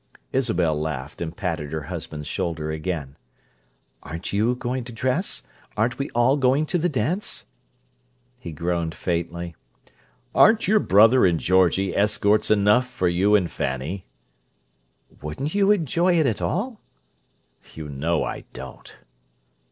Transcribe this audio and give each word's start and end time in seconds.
Isabel 0.33 0.79
laughed, 0.79 1.21
and 1.21 1.37
patted 1.37 1.71
her 1.71 1.83
husband's 1.83 2.25
shoulder 2.27 2.71
again. 2.71 3.17
"Aren't 4.01 4.33
you 4.33 4.55
going 4.55 4.83
to 4.85 4.91
dress? 4.91 5.43
Aren't 5.77 5.99
we 5.99 6.09
all 6.15 6.37
going 6.37 6.65
to 6.73 6.79
the 6.79 6.89
dance?" 6.89 7.45
He 8.39 8.51
groaned 8.51 8.95
faintly. 8.95 9.55
"Aren't 10.33 10.67
your 10.67 10.79
brother 10.79 11.23
and 11.27 11.39
Georgie 11.39 11.95
escorts 11.95 12.49
enough 12.49 12.87
for 12.89 13.07
you 13.07 13.35
and 13.35 13.51
Fanny?" 13.51 14.07
"Wouldn't 15.21 15.53
you 15.53 15.69
enjoy 15.69 16.19
it 16.19 16.25
at 16.25 16.41
all?" 16.41 16.81
"You 17.75 17.87
know 17.87 18.23
I 18.23 18.45
don't." 18.53 18.95